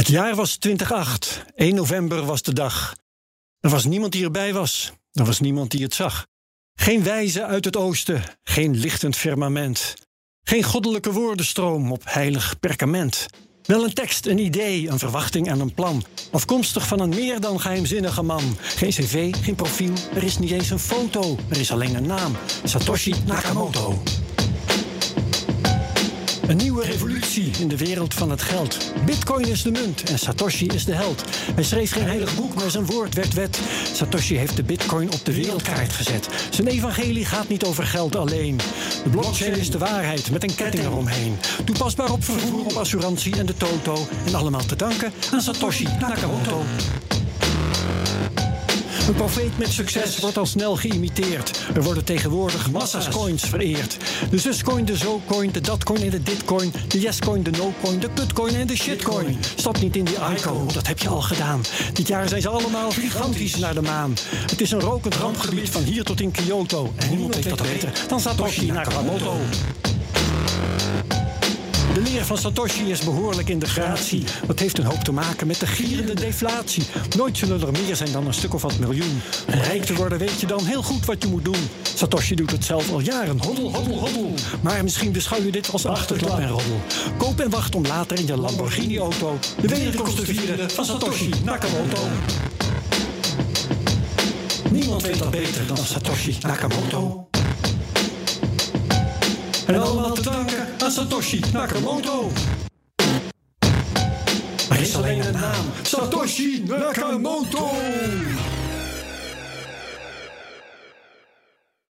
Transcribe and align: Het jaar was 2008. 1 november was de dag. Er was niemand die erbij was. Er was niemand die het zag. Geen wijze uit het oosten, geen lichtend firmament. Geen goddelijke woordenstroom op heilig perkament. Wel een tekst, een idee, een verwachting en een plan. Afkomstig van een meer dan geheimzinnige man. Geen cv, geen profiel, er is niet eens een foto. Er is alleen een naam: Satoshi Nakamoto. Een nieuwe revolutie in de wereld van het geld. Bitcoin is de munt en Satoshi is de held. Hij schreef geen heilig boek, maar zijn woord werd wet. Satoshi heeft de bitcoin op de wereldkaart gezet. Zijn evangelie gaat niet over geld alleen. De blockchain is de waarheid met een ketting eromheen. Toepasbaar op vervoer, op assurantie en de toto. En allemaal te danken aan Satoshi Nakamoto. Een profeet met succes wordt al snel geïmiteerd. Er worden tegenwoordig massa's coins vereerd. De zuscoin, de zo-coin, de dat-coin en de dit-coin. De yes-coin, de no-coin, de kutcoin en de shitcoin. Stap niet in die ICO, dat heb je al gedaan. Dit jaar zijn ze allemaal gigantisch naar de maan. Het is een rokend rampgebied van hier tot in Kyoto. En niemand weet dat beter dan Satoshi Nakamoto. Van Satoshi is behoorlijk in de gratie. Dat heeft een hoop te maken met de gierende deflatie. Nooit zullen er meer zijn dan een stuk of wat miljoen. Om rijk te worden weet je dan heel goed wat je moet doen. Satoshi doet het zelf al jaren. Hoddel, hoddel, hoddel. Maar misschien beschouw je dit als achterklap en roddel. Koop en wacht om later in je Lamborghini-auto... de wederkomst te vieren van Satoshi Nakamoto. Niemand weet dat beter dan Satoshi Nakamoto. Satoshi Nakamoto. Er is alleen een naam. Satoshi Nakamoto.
Het 0.00 0.08
jaar 0.08 0.34
was 0.34 0.56
2008. 0.56 1.44
1 1.54 1.74
november 1.74 2.24
was 2.24 2.42
de 2.42 2.52
dag. 2.52 2.96
Er 3.60 3.70
was 3.70 3.84
niemand 3.84 4.12
die 4.12 4.24
erbij 4.24 4.52
was. 4.52 4.92
Er 5.12 5.24
was 5.24 5.40
niemand 5.40 5.70
die 5.70 5.82
het 5.82 5.94
zag. 5.94 6.26
Geen 6.74 7.02
wijze 7.02 7.44
uit 7.44 7.64
het 7.64 7.76
oosten, 7.76 8.22
geen 8.42 8.76
lichtend 8.76 9.16
firmament. 9.16 9.94
Geen 10.42 10.62
goddelijke 10.62 11.12
woordenstroom 11.12 11.92
op 11.92 12.02
heilig 12.04 12.60
perkament. 12.60 13.26
Wel 13.62 13.84
een 13.84 13.94
tekst, 13.94 14.26
een 14.26 14.38
idee, 14.38 14.88
een 14.88 14.98
verwachting 14.98 15.48
en 15.48 15.60
een 15.60 15.74
plan. 15.74 16.04
Afkomstig 16.30 16.86
van 16.86 17.00
een 17.00 17.08
meer 17.08 17.40
dan 17.40 17.60
geheimzinnige 17.60 18.22
man. 18.22 18.56
Geen 18.60 18.90
cv, 18.90 19.34
geen 19.42 19.54
profiel, 19.54 19.92
er 20.14 20.22
is 20.22 20.38
niet 20.38 20.50
eens 20.50 20.70
een 20.70 20.78
foto. 20.78 21.36
Er 21.48 21.60
is 21.60 21.72
alleen 21.72 21.94
een 21.94 22.06
naam: 22.06 22.36
Satoshi 22.64 23.14
Nakamoto. 23.26 24.02
Een 26.50 26.56
nieuwe 26.56 26.84
revolutie 26.84 27.50
in 27.58 27.68
de 27.68 27.76
wereld 27.76 28.14
van 28.14 28.30
het 28.30 28.42
geld. 28.42 28.92
Bitcoin 29.04 29.48
is 29.48 29.62
de 29.62 29.70
munt 29.70 30.02
en 30.02 30.18
Satoshi 30.18 30.66
is 30.66 30.84
de 30.84 30.94
held. 30.94 31.24
Hij 31.54 31.64
schreef 31.64 31.92
geen 31.92 32.06
heilig 32.06 32.34
boek, 32.36 32.54
maar 32.54 32.70
zijn 32.70 32.86
woord 32.86 33.14
werd 33.14 33.34
wet. 33.34 33.60
Satoshi 33.92 34.36
heeft 34.36 34.56
de 34.56 34.62
bitcoin 34.62 35.12
op 35.12 35.24
de 35.24 35.34
wereldkaart 35.34 35.92
gezet. 35.92 36.28
Zijn 36.50 36.66
evangelie 36.66 37.24
gaat 37.24 37.48
niet 37.48 37.64
over 37.64 37.86
geld 37.86 38.16
alleen. 38.16 38.56
De 39.04 39.10
blockchain 39.10 39.58
is 39.58 39.70
de 39.70 39.78
waarheid 39.78 40.30
met 40.30 40.42
een 40.42 40.54
ketting 40.54 40.84
eromheen. 40.84 41.36
Toepasbaar 41.64 42.12
op 42.12 42.24
vervoer, 42.24 42.64
op 42.64 42.76
assurantie 42.76 43.38
en 43.38 43.46
de 43.46 43.56
toto. 43.56 44.08
En 44.26 44.34
allemaal 44.34 44.64
te 44.64 44.76
danken 44.76 45.12
aan 45.32 45.40
Satoshi 45.40 45.88
Nakamoto. 46.00 46.62
Een 49.10 49.16
profeet 49.16 49.58
met 49.58 49.72
succes 49.72 50.18
wordt 50.18 50.36
al 50.36 50.46
snel 50.46 50.76
geïmiteerd. 50.76 51.60
Er 51.74 51.82
worden 51.82 52.04
tegenwoordig 52.04 52.70
massa's 52.70 53.08
coins 53.08 53.42
vereerd. 53.42 53.96
De 54.30 54.38
zuscoin, 54.38 54.84
de 54.84 54.96
zo-coin, 54.96 55.52
de 55.52 55.60
dat-coin 55.60 56.02
en 56.02 56.10
de 56.10 56.22
dit-coin. 56.22 56.72
De 56.88 57.00
yes-coin, 57.00 57.42
de 57.42 57.50
no-coin, 57.50 57.98
de 57.98 58.08
kutcoin 58.14 58.54
en 58.54 58.66
de 58.66 58.76
shitcoin. 58.76 59.38
Stap 59.56 59.80
niet 59.80 59.96
in 59.96 60.04
die 60.04 60.16
ICO, 60.36 60.66
dat 60.72 60.86
heb 60.86 60.98
je 60.98 61.08
al 61.08 61.22
gedaan. 61.22 61.60
Dit 61.92 62.08
jaar 62.08 62.28
zijn 62.28 62.42
ze 62.42 62.48
allemaal 62.48 62.90
gigantisch 62.90 63.56
naar 63.56 63.74
de 63.74 63.82
maan. 63.82 64.14
Het 64.50 64.60
is 64.60 64.70
een 64.70 64.80
rokend 64.80 65.14
rampgebied 65.14 65.70
van 65.70 65.82
hier 65.82 66.04
tot 66.04 66.20
in 66.20 66.30
Kyoto. 66.30 66.92
En 66.96 67.10
niemand 67.10 67.34
weet 67.34 67.48
dat 67.48 67.62
beter 67.62 67.92
dan 68.08 68.20
Satoshi 68.20 68.70
Nakamoto. 68.72 69.36
Van 72.24 72.38
Satoshi 72.38 72.90
is 72.90 73.00
behoorlijk 73.00 73.48
in 73.48 73.58
de 73.58 73.66
gratie. 73.66 74.24
Dat 74.46 74.58
heeft 74.58 74.78
een 74.78 74.84
hoop 74.84 75.04
te 75.04 75.12
maken 75.12 75.46
met 75.46 75.60
de 75.60 75.66
gierende 75.66 76.14
deflatie. 76.14 76.82
Nooit 77.16 77.38
zullen 77.38 77.60
er 77.60 77.72
meer 77.72 77.96
zijn 77.96 78.12
dan 78.12 78.26
een 78.26 78.34
stuk 78.34 78.54
of 78.54 78.62
wat 78.62 78.78
miljoen. 78.78 79.20
Om 79.46 79.54
rijk 79.54 79.84
te 79.84 79.94
worden 79.94 80.18
weet 80.18 80.40
je 80.40 80.46
dan 80.46 80.64
heel 80.64 80.82
goed 80.82 81.04
wat 81.06 81.22
je 81.22 81.28
moet 81.28 81.44
doen. 81.44 81.68
Satoshi 81.94 82.34
doet 82.34 82.50
het 82.50 82.64
zelf 82.64 82.92
al 82.92 83.00
jaren. 83.00 83.42
Hoddel, 83.42 83.74
hoddel, 83.74 83.98
hoddel. 83.98 84.34
Maar 84.60 84.82
misschien 84.82 85.12
beschouw 85.12 85.42
je 85.42 85.50
dit 85.50 85.72
als 85.72 85.86
achterklap 85.86 86.38
en 86.38 86.48
roddel. 86.48 86.80
Koop 87.16 87.40
en 87.40 87.50
wacht 87.50 87.74
om 87.74 87.86
later 87.86 88.18
in 88.18 88.26
je 88.26 88.36
Lamborghini-auto... 88.36 89.38
de 89.60 89.68
wederkomst 89.68 90.16
te 90.16 90.24
vieren 90.24 90.70
van 90.70 90.84
Satoshi 90.84 91.30
Nakamoto. 91.44 92.08
Niemand 94.70 95.02
weet 95.02 95.18
dat 95.18 95.30
beter 95.30 95.66
dan 95.66 95.76
Satoshi 95.76 96.36
Nakamoto. 96.40 97.29
Satoshi 101.10 101.40
Nakamoto. 101.52 102.30
Er 104.70 104.80
is 104.80 104.94
alleen 104.96 105.20
een 105.20 105.32
naam. 105.32 105.64
Satoshi 105.82 106.62
Nakamoto. 106.66 107.70